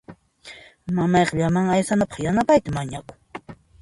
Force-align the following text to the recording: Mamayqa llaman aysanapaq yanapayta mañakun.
Mamayqa 0.95 1.35
llaman 1.39 1.67
aysanapaq 1.75 2.19
yanapayta 2.25 2.69
mañakun. 2.75 3.17